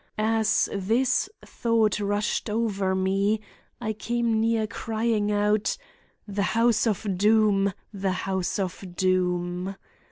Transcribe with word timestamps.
As 0.17 0.67
this 0.73 1.29
thought 1.45 1.99
rushed 1.99 2.49
over 2.49 2.95
me, 2.95 3.39
I 3.79 3.93
came 3.93 4.39
near 4.41 4.65
crying 4.65 5.31
out, 5.31 5.77
'The 6.27 6.41
house 6.57 6.87
of 6.87 7.19
doom! 7.19 7.71
The 7.93 8.11
house 8.25 8.57
of 8.57 8.95
doom! 8.95 9.75